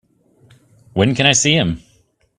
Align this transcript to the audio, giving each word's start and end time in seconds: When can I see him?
When 0.93 1.13
can 1.13 1.27
I 1.27 1.33
see 1.33 1.53
him? 1.53 1.83